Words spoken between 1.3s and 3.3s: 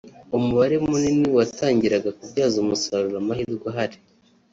watangira kubyaza umusaruro